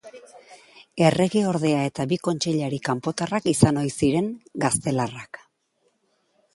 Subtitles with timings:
[1.09, 4.35] Erregeordea eta bi kontseilari kanpotarrak izan ohi ziren,
[4.67, 5.45] gaztelarrak.